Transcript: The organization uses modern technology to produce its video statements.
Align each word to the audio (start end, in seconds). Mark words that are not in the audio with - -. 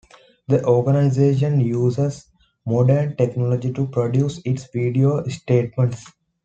The 0.47 0.65
organization 0.65 1.59
uses 1.61 2.27
modern 2.65 3.15
technology 3.17 3.71
to 3.73 3.85
produce 3.85 4.41
its 4.45 4.63
video 4.73 5.23
statements. 5.27 6.03